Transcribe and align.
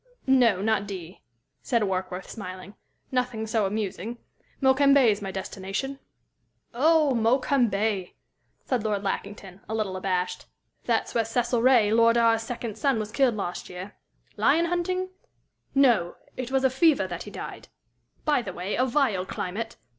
"No, 0.25 0.63
not 0.63 0.87
D," 0.87 1.21
said 1.61 1.83
Warkworth, 1.83 2.27
smiling. 2.27 2.73
"Nothing 3.11 3.45
so 3.45 3.67
amusing. 3.67 4.17
Mokembe's 4.59 5.21
my 5.21 5.29
destination." 5.29 5.99
"Oh, 6.73 7.11
Mokembe!" 7.13 8.13
said 8.65 8.83
Lord 8.83 9.03
Lackington, 9.03 9.61
a 9.69 9.75
little 9.75 9.95
abashed. 9.95 10.47
"That's 10.85 11.13
where 11.13 11.23
Cecil 11.23 11.61
Ray, 11.61 11.91
Lord 11.93 12.17
R's 12.17 12.41
second 12.41 12.79
son, 12.79 12.97
was 12.97 13.11
killed 13.11 13.35
last 13.35 13.69
year 13.69 13.93
lion 14.37 14.65
hunting? 14.65 15.09
No, 15.75 16.15
it 16.35 16.49
was 16.49 16.63
of 16.63 16.73
fever 16.73 17.05
that 17.05 17.21
he 17.21 17.29
died. 17.29 17.67
By 18.25 18.41
the 18.41 18.53
way, 18.53 18.73
a 18.73 18.87
vile 18.87 19.27
climate!" 19.27 19.77